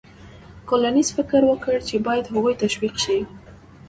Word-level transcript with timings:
کولینز 0.67 1.07
فکر 1.17 1.41
وکړ 1.47 1.75
چې 1.87 1.95
باید 2.07 2.25
هغوی 2.33 2.55
تشویق 2.63 2.95
شي. 3.03 3.19